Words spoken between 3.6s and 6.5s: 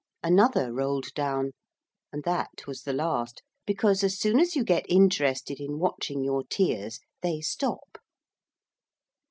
because as soon as you get interested in watching your